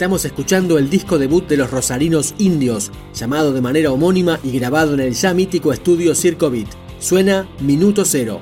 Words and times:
Estamos 0.00 0.24
escuchando 0.24 0.78
el 0.78 0.88
disco 0.88 1.18
debut 1.18 1.46
de 1.46 1.58
los 1.58 1.70
Rosarinos 1.70 2.34
Indios, 2.38 2.90
llamado 3.12 3.52
de 3.52 3.60
manera 3.60 3.92
homónima 3.92 4.40
y 4.42 4.50
grabado 4.58 4.94
en 4.94 5.00
el 5.00 5.12
ya 5.12 5.34
mítico 5.34 5.74
estudio 5.74 6.14
Circo 6.14 6.50
Beat. 6.50 6.68
Suena 7.00 7.46
Minuto 7.60 8.06
Cero. 8.06 8.40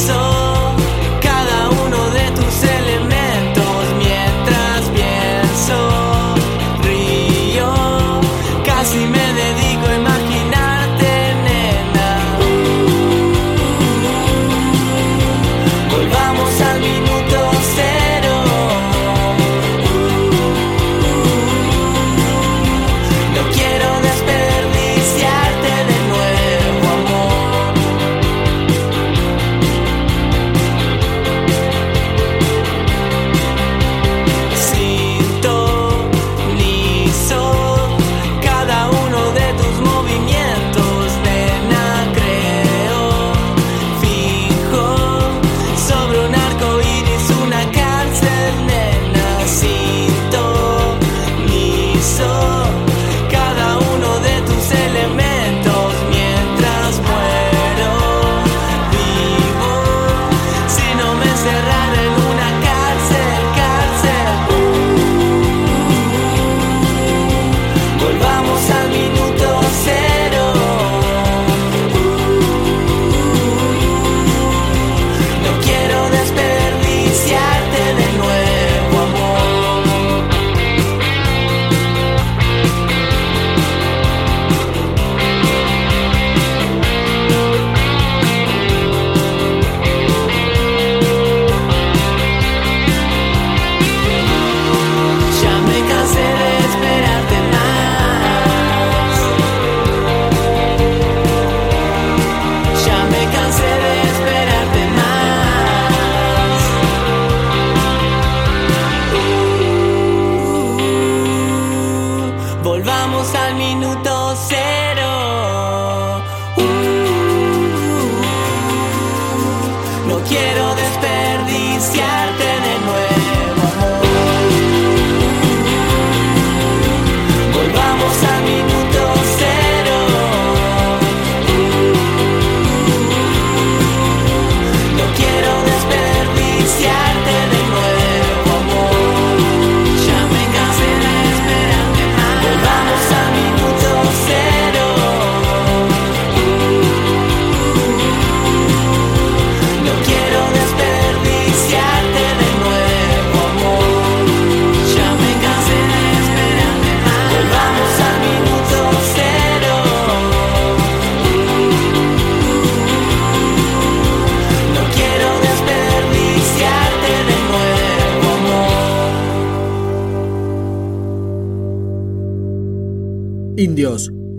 Indios, 0.00 0.29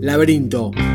Laberinto. 0.04 0.91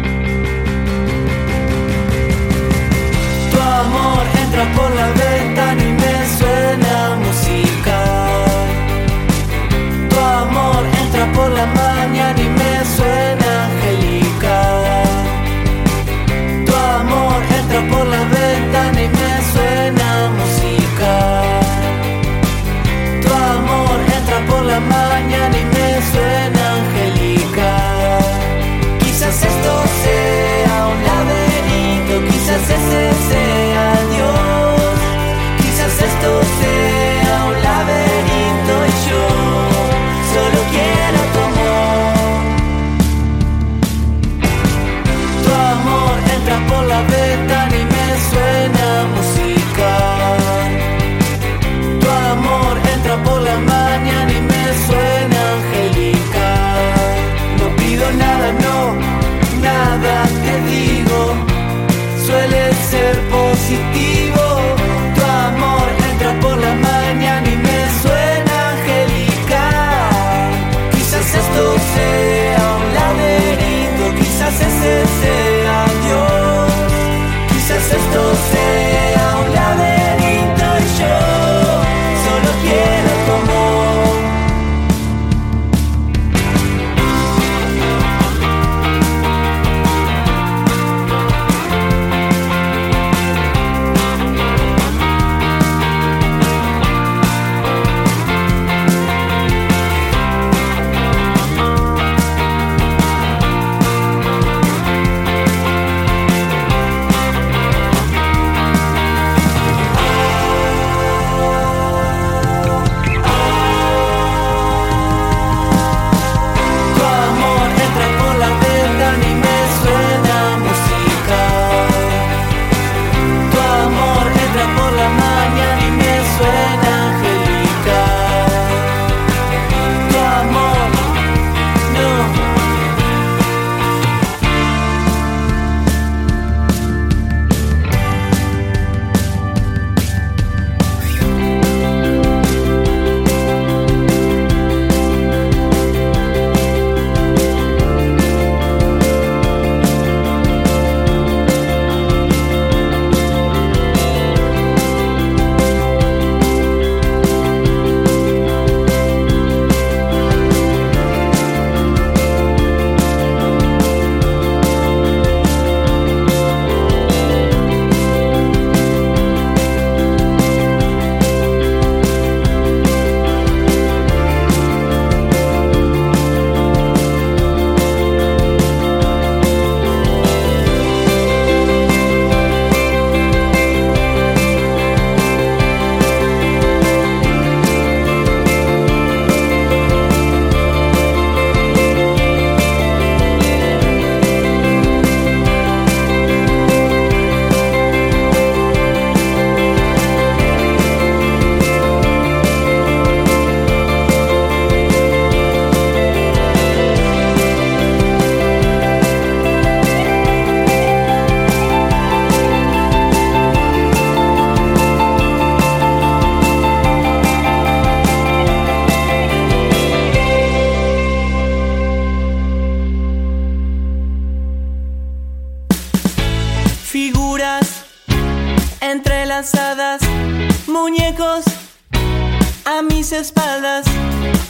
A 232.69 232.81
mis 232.81 233.13
espaldas, 233.13 233.85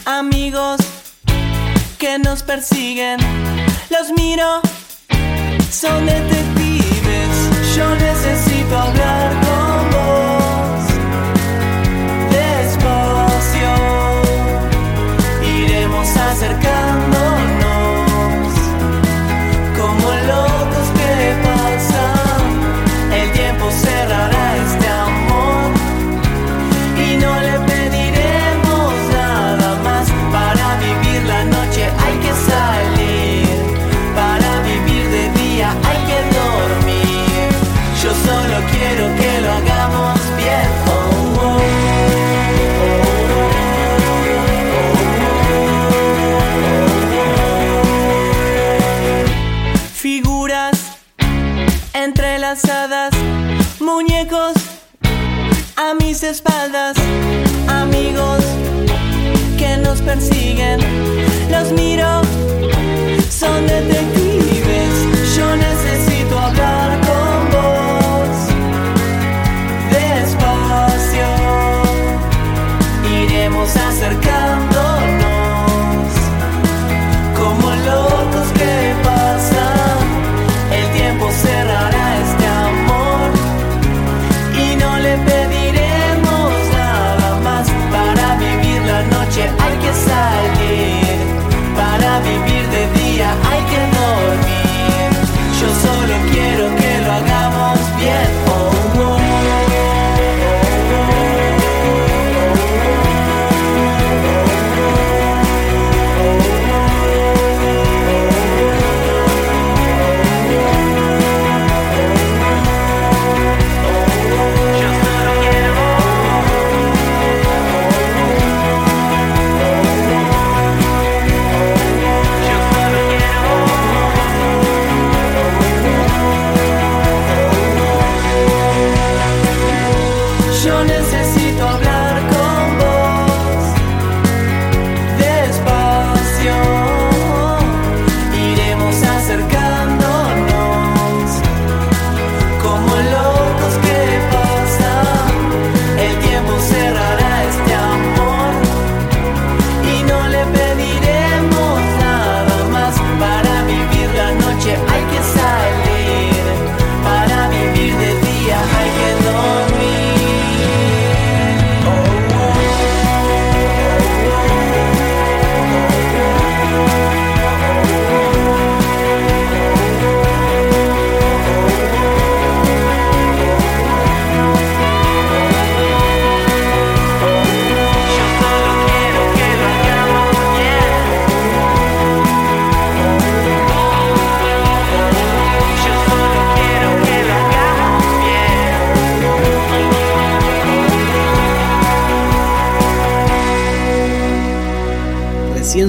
amigos 0.05 0.77
que 1.99 2.17
nos 2.17 2.41
persiguen, 2.41 3.19
los 3.91 4.11
miro, 4.17 4.59
son 5.69 6.03
detectives, 6.07 7.29
yo 7.75 7.87
necesito 7.93 8.75
hablar 8.75 9.33
con 9.45 9.91
vos. 9.91 10.85
Despacio, 12.31 13.75
iremos 15.43 16.17
acercando. 16.17 17.06
muñecos 53.81 54.53
a 55.75 55.93
mis 55.95 56.23
espaldas, 56.23 56.95
amigos 57.67 58.41
que 59.57 59.75
nos 59.75 60.01
persiguen, 60.01 60.79
los 61.51 61.73
miro, 61.73 62.21
son 63.29 63.67
detectives, 63.67 65.35
yo 65.35 65.57
necesito 65.57 66.39
hablar 66.39 67.01
con 67.01 67.49
vos, 67.51 68.37
despacio, 69.91 71.27
iremos 73.03 73.75
acercando. 73.75 74.76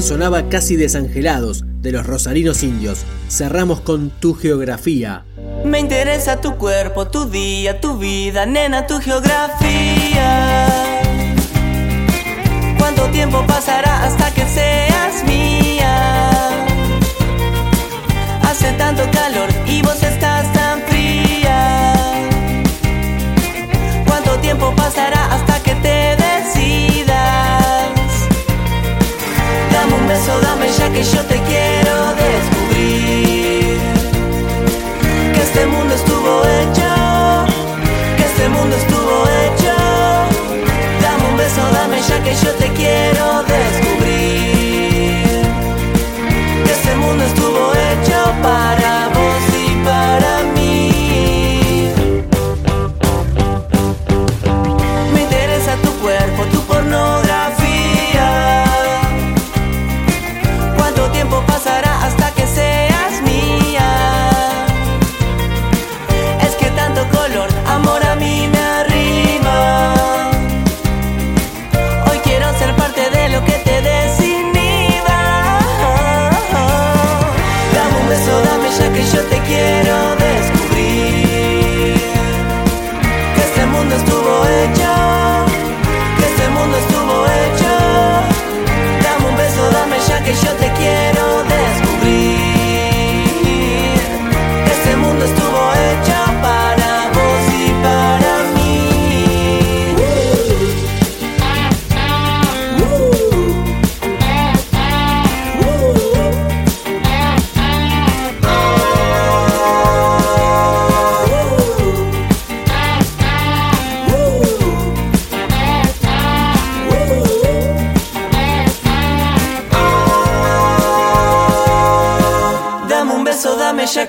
sonaba 0.02 0.48
casi 0.48 0.76
desangelados 0.76 1.64
de 1.80 1.92
los 1.92 2.06
rosarinos 2.06 2.62
indios. 2.62 3.04
Cerramos 3.28 3.80
con 3.80 4.10
tu 4.10 4.34
geografía. 4.34 5.24
Me 5.64 5.80
interesa 5.80 6.40
tu 6.40 6.56
cuerpo, 6.56 7.08
tu 7.08 7.24
día, 7.26 7.80
tu 7.80 7.98
vida, 7.98 8.46
nena, 8.46 8.86
tu 8.86 8.98
geografía. 9.00 10.66
¿Cuánto 12.78 13.06
tiempo 13.10 13.44
pasará 13.46 14.04
hasta 14.04 14.30
que 14.32 14.46
seas 14.46 15.24
mía? 15.26 16.50
Hace 18.42 18.72
tanto 18.72 19.02
calor 19.12 19.48
y 19.66 19.82
vos 19.82 20.02
estás 20.02 20.52
tan 20.52 20.80
fría. 20.82 21.92
¿Cuánto 24.06 24.38
tiempo 24.38 24.72
pasará 24.76 25.34
hasta 25.34 25.47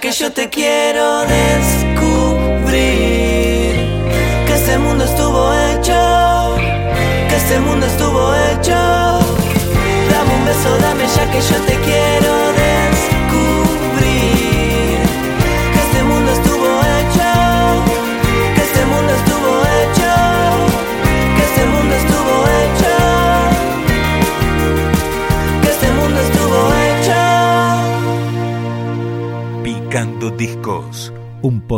que 0.09 0.15
yo 0.15 0.31
te 0.31 0.49
quiero 0.49 1.21
descubrir 1.21 2.71
que 4.47 4.53
este 4.55 4.77
mundo 4.79 5.03
estuvo 5.03 5.53
hecho, 5.53 6.55
que 7.29 7.35
este 7.35 7.59
mundo 7.59 7.85
estuvo 7.85 8.33
hecho. 8.33 8.71
Dame 10.11 10.33
un 10.39 10.45
beso, 10.45 10.77
dame 10.81 11.05
ya 11.15 11.31
que 11.31 11.39
yo 11.41 11.57
te 11.67 11.68